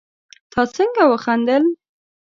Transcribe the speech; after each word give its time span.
تا 0.51 0.61
څنګه 0.75 1.03
وخندل 1.11 1.63